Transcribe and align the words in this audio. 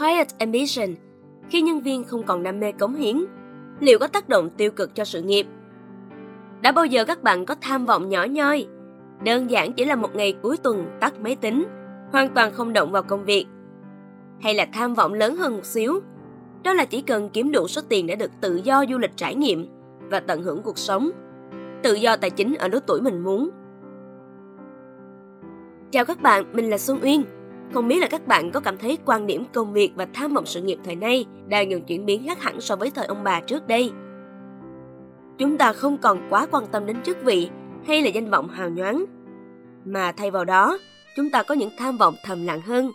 Quiet 0.00 0.38
ambition, 0.38 0.88
khi 1.48 1.60
nhân 1.60 1.80
viên 1.80 2.04
không 2.04 2.22
còn 2.22 2.42
đam 2.42 2.60
mê 2.60 2.72
cống 2.72 2.94
hiến, 2.94 3.24
liệu 3.80 3.98
có 3.98 4.06
tác 4.06 4.28
động 4.28 4.50
tiêu 4.50 4.70
cực 4.70 4.94
cho 4.94 5.04
sự 5.04 5.22
nghiệp? 5.22 5.46
Đã 6.62 6.72
bao 6.72 6.84
giờ 6.84 7.04
các 7.04 7.22
bạn 7.22 7.46
có 7.46 7.54
tham 7.60 7.86
vọng 7.86 8.08
nhỏ 8.08 8.24
nhoi, 8.24 8.66
đơn 9.24 9.50
giản 9.50 9.72
chỉ 9.72 9.84
là 9.84 9.96
một 9.96 10.14
ngày 10.14 10.36
cuối 10.42 10.56
tuần 10.56 10.86
tắt 11.00 11.20
máy 11.20 11.36
tính, 11.36 11.64
hoàn 12.12 12.34
toàn 12.34 12.52
không 12.52 12.72
động 12.72 12.92
vào 12.92 13.02
công 13.02 13.24
việc? 13.24 13.46
Hay 14.40 14.54
là 14.54 14.66
tham 14.72 14.94
vọng 14.94 15.14
lớn 15.14 15.36
hơn 15.36 15.56
một 15.56 15.64
xíu, 15.64 16.00
đó 16.64 16.72
là 16.72 16.84
chỉ 16.84 17.02
cần 17.02 17.28
kiếm 17.28 17.52
đủ 17.52 17.68
số 17.68 17.82
tiền 17.88 18.06
để 18.06 18.16
được 18.16 18.30
tự 18.40 18.60
do 18.64 18.84
du 18.90 18.98
lịch 18.98 19.16
trải 19.16 19.34
nghiệm 19.34 19.66
và 20.10 20.20
tận 20.20 20.42
hưởng 20.42 20.62
cuộc 20.62 20.78
sống, 20.78 21.10
tự 21.82 21.94
do 21.94 22.16
tài 22.16 22.30
chính 22.30 22.54
ở 22.54 22.68
lứa 22.68 22.80
tuổi 22.86 23.00
mình 23.00 23.24
muốn. 23.24 23.50
Chào 25.90 26.04
các 26.04 26.22
bạn, 26.22 26.44
mình 26.52 26.70
là 26.70 26.78
Xuân 26.78 26.98
Uyên. 27.02 27.22
Không 27.74 27.88
biết 27.88 28.00
là 28.00 28.06
các 28.06 28.26
bạn 28.26 28.50
có 28.50 28.60
cảm 28.60 28.78
thấy 28.78 28.98
quan 29.06 29.26
điểm 29.26 29.44
công 29.52 29.72
việc 29.72 29.92
và 29.94 30.06
tham 30.14 30.34
vọng 30.34 30.46
sự 30.46 30.62
nghiệp 30.62 30.78
thời 30.84 30.96
nay 30.96 31.26
đang 31.48 31.70
dần 31.70 31.82
chuyển 31.82 32.06
biến 32.06 32.26
khác 32.26 32.42
hẳn 32.42 32.60
so 32.60 32.76
với 32.76 32.90
thời 32.90 33.06
ông 33.06 33.24
bà 33.24 33.40
trước 33.40 33.66
đây. 33.66 33.90
Chúng 35.38 35.58
ta 35.58 35.72
không 35.72 35.98
còn 35.98 36.26
quá 36.30 36.46
quan 36.50 36.66
tâm 36.72 36.86
đến 36.86 36.96
chức 37.02 37.22
vị 37.22 37.48
hay 37.86 38.02
là 38.02 38.08
danh 38.08 38.30
vọng 38.30 38.48
hào 38.48 38.70
nhoáng, 38.70 39.04
mà 39.84 40.12
thay 40.12 40.30
vào 40.30 40.44
đó, 40.44 40.78
chúng 41.16 41.30
ta 41.30 41.42
có 41.42 41.54
những 41.54 41.70
tham 41.78 41.96
vọng 41.96 42.14
thầm 42.24 42.46
lặng 42.46 42.60
hơn. 42.60 42.92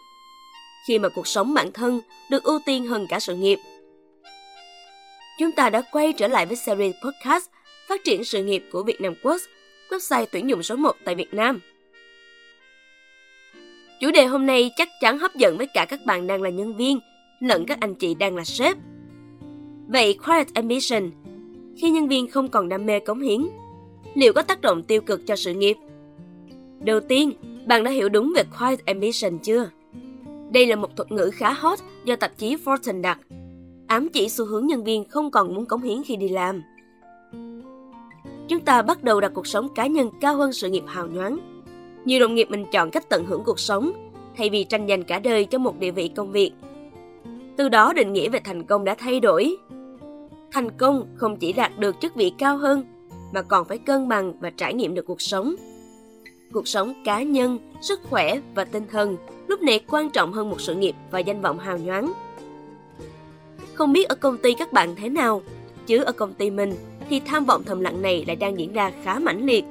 Khi 0.88 1.00
mà 1.00 1.10
cuộc 1.10 1.28
sống 1.28 1.54
bản 1.54 1.72
thân 1.72 2.02
được 2.32 2.44
ưu 2.44 2.60
tiên 2.66 2.86
hơn 2.86 3.06
cả 3.10 3.20
sự 3.20 3.36
nghiệp. 3.36 3.60
Chúng 5.40 5.52
ta 5.52 5.70
đã 5.70 5.82
quay 5.92 6.14
trở 6.14 6.28
lại 6.28 6.46
với 6.46 6.56
series 6.56 6.96
podcast 7.06 7.50
Phát 7.88 8.04
triển 8.04 8.24
sự 8.24 8.44
nghiệp 8.44 8.64
của 8.72 8.84
Việt 8.84 9.02
Nam 9.02 9.14
Quốc, 9.24 9.42
website 9.90 10.26
tuyển 10.32 10.50
dụng 10.50 10.64
số 10.64 10.76
1 10.76 10.96
tại 11.06 11.16
Việt 11.16 11.34
Nam. 11.34 11.60
Chủ 14.06 14.12
đề 14.12 14.26
hôm 14.26 14.46
nay 14.46 14.72
chắc 14.76 14.90
chắn 15.02 15.20
hấp 15.20 15.36
dẫn 15.36 15.58
với 15.58 15.68
cả 15.74 15.86
các 15.90 16.06
bạn 16.06 16.28
đang 16.28 16.42
là 16.42 16.50
nhân 16.50 16.76
viên, 16.76 17.00
lẫn 17.40 17.66
các 17.66 17.80
anh 17.82 17.96
chị 17.96 18.14
đang 18.16 18.36
là 18.36 18.44
sếp. 18.44 18.78
Vậy 19.88 20.18
Quiet 20.26 20.54
Ambition, 20.54 21.12
khi 21.78 21.90
nhân 21.90 22.08
viên 22.08 22.28
không 22.28 22.48
còn 22.48 22.70
đam 22.70 22.86
mê 22.86 23.00
cống 23.00 23.20
hiến, 23.20 23.48
liệu 24.16 24.34
có 24.34 24.42
tác 24.42 24.62
động 24.62 24.84
tiêu 24.84 25.02
cực 25.02 25.28
cho 25.28 25.36
sự 25.36 25.54
nghiệp? 25.54 25.78
Đầu 26.80 27.00
tiên, 27.00 27.32
bạn 27.68 27.84
đã 27.84 27.92
hiểu 27.92 28.10
đúng 28.10 28.34
về 28.36 28.44
Quiet 28.60 28.86
Ambition 28.86 29.38
chưa? 29.38 29.70
Đây 30.52 30.66
là 30.66 30.76
một 30.76 30.96
thuật 30.96 31.12
ngữ 31.12 31.32
khá 31.34 31.54
hot 31.54 31.80
do 32.06 32.16
tạp 32.16 32.38
chí 32.38 32.56
Fortune 32.56 33.02
đặt, 33.02 33.20
ám 33.88 34.10
chỉ 34.10 34.30
xu 34.30 34.46
hướng 34.46 34.68
nhân 34.68 34.84
viên 34.84 35.10
không 35.10 35.32
còn 35.32 35.56
muốn 35.56 35.66
cống 35.66 35.82
hiến 35.82 36.04
khi 36.06 36.16
đi 36.16 36.30
làm. 36.30 36.62
Chúng 38.48 38.62
ta 38.66 38.82
bắt 38.82 39.04
đầu 39.04 39.22
đặt 39.22 39.32
cuộc 39.34 39.48
sống 39.48 39.68
cá 39.76 39.88
nhân 39.88 40.10
cao 40.22 40.38
hơn 40.38 40.54
sự 40.54 40.70
nghiệp 40.70 40.84
hào 40.88 41.08
nhoáng. 41.08 41.55
Nhiều 42.06 42.20
đồng 42.20 42.36
nghiệp 42.36 42.48
mình 42.50 42.66
chọn 42.72 42.92
cách 42.92 43.10
tận 43.10 43.26
hưởng 43.26 43.44
cuộc 43.44 43.60
sống 43.60 44.12
thay 44.38 44.50
vì 44.50 44.64
tranh 44.64 44.88
giành 44.88 45.04
cả 45.04 45.20
đời 45.20 45.46
cho 45.46 45.58
một 45.58 45.80
địa 45.80 45.92
vị 45.92 46.12
công 46.16 46.32
việc. 46.32 46.52
Từ 47.58 47.70
đó 47.70 47.94
định 47.94 48.14
nghĩa 48.14 48.30
về 48.30 48.40
thành 48.44 48.64
công 48.64 48.86
đã 48.86 48.96
thay 48.96 49.20
đổi. 49.20 49.56
Thành 50.52 50.72
công 50.72 51.08
không 51.16 51.38
chỉ 51.38 51.54
đạt 51.54 51.80
được 51.80 51.96
chức 52.02 52.16
vị 52.16 52.32
cao 52.38 52.58
hơn 52.58 52.84
mà 53.34 53.42
còn 53.42 53.66
phải 53.66 53.78
cân 53.78 54.08
bằng 54.08 54.34
và 54.40 54.50
trải 54.50 54.74
nghiệm 54.74 54.94
được 54.96 55.06
cuộc 55.06 55.22
sống. 55.22 55.56
Cuộc 56.54 56.68
sống 56.68 56.94
cá 57.06 57.24
nhân, 57.24 57.60
sức 57.82 58.00
khỏe 58.10 58.40
và 58.56 58.66
tinh 58.66 58.84
thần 58.92 59.18
lúc 59.48 59.62
này 59.62 59.80
quan 59.88 60.10
trọng 60.10 60.34
hơn 60.34 60.50
một 60.50 60.62
sự 60.62 60.76
nghiệp 60.76 60.96
và 61.12 61.20
danh 61.20 61.42
vọng 61.42 61.60
hào 61.60 61.78
nhoáng. 61.78 62.14
Không 63.74 63.94
biết 63.94 64.08
ở 64.08 64.16
công 64.16 64.38
ty 64.38 64.54
các 64.54 64.74
bạn 64.74 64.96
thế 64.96 65.10
nào, 65.10 65.42
chứ 65.88 66.04
ở 66.04 66.12
công 66.12 66.34
ty 66.34 66.52
mình 66.52 66.76
thì 67.10 67.20
tham 67.20 67.46
vọng 67.46 67.64
thầm 67.66 67.80
lặng 67.80 68.02
này 68.02 68.24
lại 68.28 68.36
đang 68.36 68.60
diễn 68.60 68.74
ra 68.74 68.92
khá 69.04 69.20
mãnh 69.20 69.46
liệt. 69.46 69.66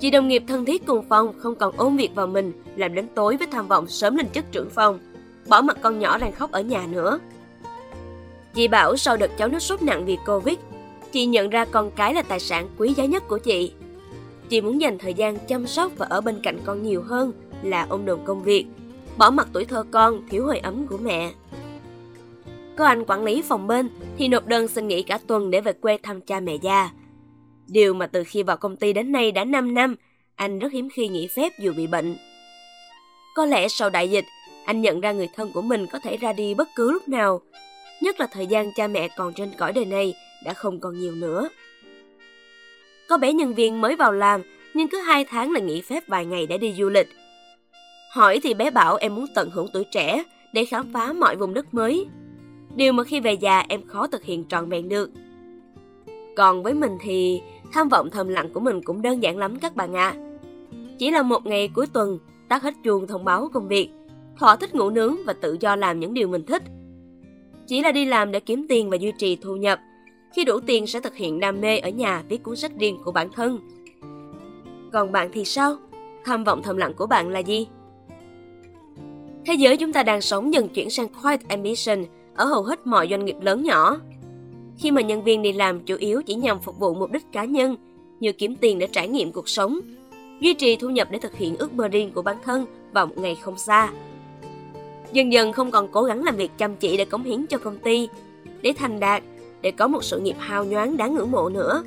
Chị 0.00 0.10
đồng 0.10 0.28
nghiệp 0.28 0.42
thân 0.46 0.64
thiết 0.64 0.86
cùng 0.86 1.04
phòng 1.08 1.32
không 1.38 1.54
còn 1.54 1.74
ôm 1.76 1.96
việc 1.96 2.14
vào 2.14 2.26
mình 2.26 2.52
làm 2.76 2.94
đến 2.94 3.06
tối 3.14 3.36
với 3.36 3.46
tham 3.46 3.68
vọng 3.68 3.88
sớm 3.88 4.16
lên 4.16 4.26
chức 4.34 4.44
trưởng 4.52 4.70
phòng, 4.70 4.98
bỏ 5.48 5.60
mặt 5.60 5.78
con 5.82 5.98
nhỏ 5.98 6.18
đang 6.18 6.32
khóc 6.32 6.52
ở 6.52 6.60
nhà 6.60 6.86
nữa. 6.86 7.18
Chị 8.54 8.68
bảo 8.68 8.96
sau 8.96 9.16
đợt 9.16 9.30
cháu 9.38 9.48
nó 9.48 9.58
sốt 9.58 9.82
nặng 9.82 10.04
vì 10.06 10.18
Covid, 10.26 10.58
chị 11.12 11.26
nhận 11.26 11.50
ra 11.50 11.64
con 11.64 11.90
cái 11.90 12.14
là 12.14 12.22
tài 12.22 12.40
sản 12.40 12.68
quý 12.78 12.94
giá 12.96 13.04
nhất 13.04 13.28
của 13.28 13.38
chị. 13.38 13.72
Chị 14.48 14.60
muốn 14.60 14.80
dành 14.80 14.98
thời 14.98 15.14
gian 15.14 15.38
chăm 15.48 15.66
sóc 15.66 15.92
và 15.96 16.06
ở 16.10 16.20
bên 16.20 16.40
cạnh 16.42 16.58
con 16.64 16.82
nhiều 16.82 17.02
hơn 17.02 17.32
là 17.62 17.86
ôm 17.88 18.04
đồn 18.04 18.24
công 18.24 18.42
việc, 18.42 18.66
bỏ 19.18 19.30
mặt 19.30 19.48
tuổi 19.52 19.64
thơ 19.64 19.84
con 19.90 20.28
thiếu 20.30 20.46
hơi 20.46 20.58
ấm 20.58 20.86
của 20.86 20.98
mẹ. 20.98 21.32
Có 22.76 22.86
anh 22.86 23.04
quản 23.04 23.24
lý 23.24 23.42
phòng 23.42 23.66
bên 23.66 23.88
thì 24.18 24.28
nộp 24.28 24.46
đơn 24.46 24.68
xin 24.68 24.88
nghỉ 24.88 25.02
cả 25.02 25.18
tuần 25.26 25.50
để 25.50 25.60
về 25.60 25.72
quê 25.72 25.98
thăm 26.02 26.20
cha 26.20 26.40
mẹ 26.40 26.54
già. 26.54 26.90
Điều 27.72 27.94
mà 27.94 28.06
từ 28.06 28.24
khi 28.24 28.42
vào 28.42 28.56
công 28.56 28.76
ty 28.76 28.92
đến 28.92 29.12
nay 29.12 29.32
đã 29.32 29.44
5 29.44 29.74
năm, 29.74 29.96
anh 30.34 30.58
rất 30.58 30.72
hiếm 30.72 30.88
khi 30.92 31.08
nghỉ 31.08 31.26
phép 31.26 31.52
dù 31.58 31.72
bị 31.76 31.86
bệnh. 31.86 32.16
Có 33.34 33.46
lẽ 33.46 33.68
sau 33.68 33.90
đại 33.90 34.10
dịch, 34.10 34.24
anh 34.64 34.80
nhận 34.80 35.00
ra 35.00 35.12
người 35.12 35.28
thân 35.36 35.52
của 35.52 35.62
mình 35.62 35.86
có 35.92 35.98
thể 35.98 36.16
ra 36.16 36.32
đi 36.32 36.54
bất 36.54 36.68
cứ 36.76 36.92
lúc 36.92 37.08
nào, 37.08 37.40
nhất 38.00 38.20
là 38.20 38.26
thời 38.26 38.46
gian 38.46 38.72
cha 38.76 38.88
mẹ 38.88 39.08
còn 39.16 39.32
trên 39.34 39.50
cõi 39.58 39.72
đời 39.72 39.84
này 39.84 40.14
đã 40.44 40.52
không 40.52 40.80
còn 40.80 41.00
nhiều 41.00 41.14
nữa. 41.14 41.48
Có 43.08 43.18
bé 43.18 43.32
nhân 43.32 43.54
viên 43.54 43.80
mới 43.80 43.96
vào 43.96 44.12
làm 44.12 44.42
nhưng 44.74 44.88
cứ 44.88 44.98
hai 44.98 45.24
tháng 45.24 45.52
là 45.52 45.60
nghỉ 45.60 45.80
phép 45.80 46.08
vài 46.08 46.26
ngày 46.26 46.46
để 46.46 46.58
đi 46.58 46.74
du 46.78 46.88
lịch. 46.88 47.08
Hỏi 48.10 48.40
thì 48.42 48.54
bé 48.54 48.70
bảo 48.70 48.96
em 48.96 49.14
muốn 49.14 49.26
tận 49.34 49.50
hưởng 49.50 49.68
tuổi 49.72 49.84
trẻ 49.84 50.24
để 50.52 50.64
khám 50.64 50.92
phá 50.92 51.12
mọi 51.12 51.36
vùng 51.36 51.54
đất 51.54 51.74
mới. 51.74 52.06
Điều 52.76 52.92
mà 52.92 53.04
khi 53.04 53.20
về 53.20 53.32
già 53.32 53.64
em 53.68 53.86
khó 53.86 54.06
thực 54.06 54.24
hiện 54.24 54.44
trọn 54.48 54.68
vẹn 54.68 54.88
được. 54.88 55.10
Còn 56.40 56.62
với 56.62 56.74
mình 56.74 56.98
thì 57.00 57.42
tham 57.72 57.88
vọng 57.88 58.10
thầm 58.10 58.28
lặng 58.28 58.50
của 58.52 58.60
mình 58.60 58.82
cũng 58.82 59.02
đơn 59.02 59.22
giản 59.22 59.38
lắm 59.38 59.58
các 59.58 59.76
bạn 59.76 59.94
ạ. 59.94 60.14
À. 60.16 60.20
Chỉ 60.98 61.10
là 61.10 61.22
một 61.22 61.46
ngày 61.46 61.68
cuối 61.74 61.86
tuần, 61.86 62.18
tắt 62.48 62.62
hết 62.62 62.74
chuông 62.84 63.06
thông 63.06 63.24
báo 63.24 63.48
công 63.52 63.68
việc, 63.68 63.88
thỏa 64.38 64.56
thích 64.56 64.74
ngủ 64.74 64.90
nướng 64.90 65.16
và 65.26 65.32
tự 65.32 65.56
do 65.60 65.76
làm 65.76 66.00
những 66.00 66.14
điều 66.14 66.28
mình 66.28 66.44
thích. 66.46 66.62
Chỉ 67.66 67.82
là 67.82 67.92
đi 67.92 68.04
làm 68.04 68.32
để 68.32 68.40
kiếm 68.40 68.66
tiền 68.68 68.90
và 68.90 68.96
duy 68.96 69.12
trì 69.18 69.36
thu 69.36 69.56
nhập. 69.56 69.78
Khi 70.34 70.44
đủ 70.44 70.60
tiền 70.60 70.86
sẽ 70.86 71.00
thực 71.00 71.14
hiện 71.14 71.40
đam 71.40 71.60
mê 71.60 71.78
ở 71.78 71.88
nhà 71.88 72.22
viết 72.28 72.42
cuốn 72.42 72.56
sách 72.56 72.72
riêng 72.78 72.98
của 73.04 73.12
bản 73.12 73.28
thân. 73.32 73.58
Còn 74.92 75.12
bạn 75.12 75.30
thì 75.32 75.44
sao? 75.44 75.76
Tham 76.24 76.44
vọng 76.44 76.62
thầm 76.62 76.76
lặng 76.76 76.92
của 76.96 77.06
bạn 77.06 77.28
là 77.28 77.38
gì? 77.38 77.66
Thế 79.46 79.54
giới 79.54 79.76
chúng 79.76 79.92
ta 79.92 80.02
đang 80.02 80.20
sống 80.20 80.54
dần 80.54 80.68
chuyển 80.68 80.90
sang 80.90 81.08
quiet 81.22 81.48
ambition 81.48 82.04
ở 82.34 82.44
hầu 82.44 82.62
hết 82.62 82.86
mọi 82.86 83.08
doanh 83.10 83.24
nghiệp 83.24 83.36
lớn 83.40 83.62
nhỏ. 83.62 83.96
Khi 84.80 84.90
mà 84.90 85.00
nhân 85.00 85.24
viên 85.24 85.42
đi 85.42 85.52
làm 85.52 85.80
chủ 85.80 85.96
yếu 85.98 86.22
chỉ 86.22 86.34
nhằm 86.34 86.60
phục 86.60 86.78
vụ 86.78 86.94
mục 86.94 87.10
đích 87.10 87.32
cá 87.32 87.44
nhân, 87.44 87.76
như 88.20 88.32
kiếm 88.32 88.56
tiền 88.56 88.78
để 88.78 88.86
trải 88.86 89.08
nghiệm 89.08 89.32
cuộc 89.32 89.48
sống, 89.48 89.80
duy 90.40 90.54
trì 90.54 90.76
thu 90.76 90.90
nhập 90.90 91.08
để 91.10 91.18
thực 91.18 91.36
hiện 91.36 91.56
ước 91.56 91.72
mơ 91.72 91.88
riêng 91.88 92.12
của 92.12 92.22
bản 92.22 92.36
thân 92.44 92.66
vào 92.92 93.06
một 93.06 93.18
ngày 93.18 93.34
không 93.34 93.58
xa. 93.58 93.90
Dần 95.12 95.32
dần 95.32 95.52
không 95.52 95.70
còn 95.70 95.88
cố 95.88 96.02
gắng 96.02 96.24
làm 96.24 96.36
việc 96.36 96.50
chăm 96.58 96.76
chỉ 96.76 96.96
để 96.96 97.04
cống 97.04 97.22
hiến 97.22 97.46
cho 97.46 97.58
công 97.58 97.78
ty, 97.78 98.08
để 98.62 98.72
thành 98.76 99.00
đạt, 99.00 99.22
để 99.62 99.70
có 99.70 99.88
một 99.88 100.04
sự 100.04 100.20
nghiệp 100.20 100.36
hào 100.38 100.64
nhoáng 100.64 100.96
đáng 100.96 101.14
ngưỡng 101.14 101.30
mộ 101.30 101.48
nữa. 101.48 101.82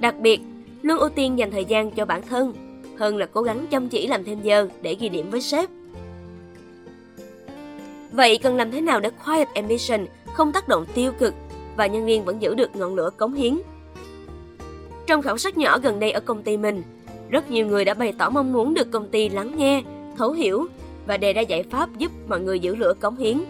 Đặc 0.00 0.14
biệt, 0.20 0.40
luôn 0.82 0.98
ưu 0.98 1.08
tiên 1.08 1.38
dành 1.38 1.50
thời 1.50 1.64
gian 1.64 1.90
cho 1.90 2.04
bản 2.04 2.22
thân, 2.28 2.52
hơn 2.96 3.16
là 3.16 3.26
cố 3.26 3.42
gắng 3.42 3.66
chăm 3.70 3.88
chỉ 3.88 4.06
làm 4.06 4.24
thêm 4.24 4.42
giờ 4.42 4.68
để 4.82 4.96
ghi 5.00 5.08
điểm 5.08 5.30
với 5.30 5.40
sếp. 5.40 5.70
Vậy 8.12 8.38
cần 8.38 8.56
làm 8.56 8.70
thế 8.70 8.80
nào 8.80 9.00
để 9.00 9.10
quiet 9.24 9.48
ambition 9.54 10.06
không 10.32 10.52
tác 10.52 10.68
động 10.68 10.86
tiêu 10.94 11.12
cực 11.18 11.34
và 11.78 11.86
nhân 11.86 12.06
viên 12.06 12.24
vẫn 12.24 12.42
giữ 12.42 12.54
được 12.54 12.76
ngọn 12.76 12.94
lửa 12.94 13.10
cống 13.16 13.34
hiến? 13.34 13.58
Trong 15.06 15.22
khảo 15.22 15.38
sát 15.38 15.58
nhỏ 15.58 15.78
gần 15.78 16.00
đây 16.00 16.10
ở 16.10 16.20
công 16.20 16.42
ty 16.42 16.56
mình, 16.56 16.82
rất 17.30 17.50
nhiều 17.50 17.66
người 17.66 17.84
đã 17.84 17.94
bày 17.94 18.12
tỏ 18.18 18.30
mong 18.30 18.52
muốn 18.52 18.74
được 18.74 18.90
công 18.90 19.08
ty 19.08 19.28
lắng 19.28 19.52
nghe, 19.56 19.82
thấu 20.16 20.32
hiểu 20.32 20.66
và 21.06 21.16
đề 21.16 21.32
ra 21.32 21.40
giải 21.40 21.62
pháp 21.62 21.98
giúp 21.98 22.12
mọi 22.28 22.40
người 22.40 22.60
giữ 22.60 22.74
lửa 22.74 22.94
cống 23.00 23.16
hiến. 23.16 23.40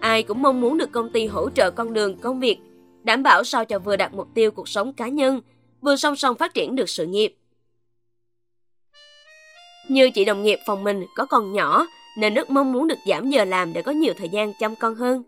Ai 0.00 0.22
cũng 0.22 0.42
mong 0.42 0.60
muốn 0.60 0.78
được 0.78 0.92
công 0.92 1.10
ty 1.10 1.26
hỗ 1.26 1.50
trợ 1.50 1.70
con 1.70 1.92
đường 1.92 2.18
công 2.18 2.40
việc, 2.40 2.58
đảm 3.02 3.22
bảo 3.22 3.44
sao 3.44 3.64
cho 3.64 3.78
vừa 3.78 3.96
đạt 3.96 4.14
mục 4.14 4.28
tiêu 4.34 4.50
cuộc 4.50 4.68
sống 4.68 4.92
cá 4.92 5.08
nhân, 5.08 5.40
vừa 5.80 5.96
song 5.96 6.16
song 6.16 6.36
phát 6.36 6.54
triển 6.54 6.76
được 6.76 6.88
sự 6.88 7.06
nghiệp. 7.06 7.34
Như 9.88 10.10
chị 10.10 10.24
đồng 10.24 10.42
nghiệp 10.42 10.58
phòng 10.66 10.84
mình 10.84 11.06
có 11.16 11.26
con 11.26 11.52
nhỏ 11.52 11.86
nên 12.18 12.34
rất 12.34 12.50
mong 12.50 12.72
muốn 12.72 12.88
được 12.88 12.98
giảm 13.08 13.30
giờ 13.30 13.44
làm 13.44 13.72
để 13.72 13.82
có 13.82 13.92
nhiều 13.92 14.14
thời 14.18 14.28
gian 14.28 14.52
chăm 14.60 14.76
con 14.76 14.94
hơn. 14.94 15.22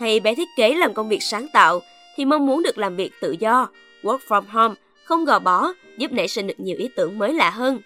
Hay 0.00 0.20
bé 0.20 0.34
thiết 0.34 0.48
kế 0.56 0.74
làm 0.74 0.94
công 0.94 1.08
việc 1.08 1.22
sáng 1.22 1.46
tạo 1.52 1.80
thì 2.16 2.24
mong 2.24 2.46
muốn 2.46 2.62
được 2.62 2.78
làm 2.78 2.96
việc 2.96 3.12
tự 3.20 3.36
do, 3.40 3.68
work 4.02 4.18
from 4.28 4.42
home, 4.48 4.74
không 5.04 5.24
gò 5.24 5.38
bó, 5.38 5.72
giúp 5.98 6.12
nảy 6.12 6.28
sinh 6.28 6.46
được 6.46 6.60
nhiều 6.60 6.76
ý 6.78 6.88
tưởng 6.96 7.18
mới 7.18 7.34
lạ 7.34 7.50
hơn. 7.50 7.80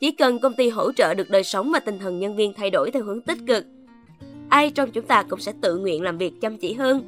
Chỉ 0.00 0.12
cần 0.12 0.38
công 0.38 0.54
ty 0.54 0.68
hỗ 0.68 0.92
trợ 0.92 1.14
được 1.14 1.30
đời 1.30 1.44
sống 1.44 1.70
và 1.72 1.80
tinh 1.80 1.98
thần 1.98 2.18
nhân 2.18 2.36
viên 2.36 2.52
thay 2.54 2.70
đổi 2.70 2.90
theo 2.90 3.02
hướng 3.02 3.20
tích 3.20 3.38
cực, 3.46 3.64
ai 4.48 4.70
trong 4.70 4.90
chúng 4.90 5.06
ta 5.06 5.22
cũng 5.22 5.40
sẽ 5.40 5.52
tự 5.60 5.78
nguyện 5.78 6.02
làm 6.02 6.18
việc 6.18 6.32
chăm 6.40 6.56
chỉ 6.56 6.72
hơn 6.72 7.02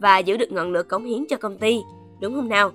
và 0.00 0.18
giữ 0.18 0.36
được 0.36 0.52
ngọn 0.52 0.72
lửa 0.72 0.82
cống 0.82 1.04
hiến 1.04 1.24
cho 1.28 1.36
công 1.36 1.58
ty, 1.58 1.80
đúng 2.20 2.34
không 2.34 2.48
nào? 2.48 2.72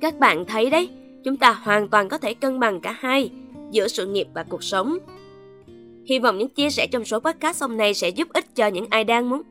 Các 0.00 0.18
bạn 0.18 0.44
thấy 0.44 0.70
đấy, 0.70 0.88
chúng 1.24 1.36
ta 1.36 1.52
hoàn 1.52 1.88
toàn 1.88 2.08
có 2.08 2.18
thể 2.18 2.34
cân 2.34 2.60
bằng 2.60 2.80
cả 2.80 2.96
hai, 2.98 3.30
giữa 3.70 3.88
sự 3.88 4.06
nghiệp 4.06 4.26
và 4.34 4.44
cuộc 4.48 4.64
sống. 4.64 4.98
Hy 6.06 6.18
vọng 6.18 6.38
những 6.38 6.48
chia 6.48 6.70
sẻ 6.70 6.86
trong 6.86 7.04
số 7.04 7.20
podcast 7.20 7.62
hôm 7.62 7.76
nay 7.76 7.94
sẽ 7.94 8.08
giúp 8.08 8.28
ích 8.32 8.54
cho 8.54 8.66
những 8.66 8.86
ai 8.90 9.04
đang 9.04 9.30
muốn 9.30 9.42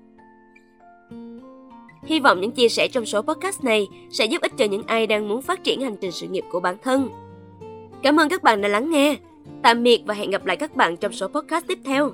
Hy 2.06 2.20
vọng 2.20 2.42
những 2.42 2.52
chia 2.52 2.70
sẻ 2.70 2.88
trong 2.88 3.06
số 3.06 3.22
podcast 3.22 3.64
này 3.64 3.88
sẽ 4.10 4.26
giúp 4.26 4.42
ích 4.42 4.52
cho 4.58 4.66
những 4.66 4.84
ai 4.88 5.08
đang 5.08 5.30
muốn 5.30 5.42
phát 5.42 5.64
triển 5.64 5.82
hành 5.82 5.96
trình 6.02 6.12
sự 6.12 6.28
nghiệp 6.28 6.44
của 6.52 6.60
bản 6.60 6.76
thân. 6.84 7.10
Cảm 8.04 8.20
ơn 8.20 8.30
các 8.30 8.44
bạn 8.44 8.62
đã 8.62 8.68
lắng 8.68 8.92
nghe. 8.92 9.16
Tạm 9.64 9.84
biệt 9.84 10.02
và 10.06 10.14
hẹn 10.14 10.32
gặp 10.32 10.46
lại 10.46 10.58
các 10.58 10.76
bạn 10.76 10.98
trong 10.98 11.14
số 11.14 11.28
podcast 11.28 11.68
tiếp 11.68 11.80
theo. 11.86 12.12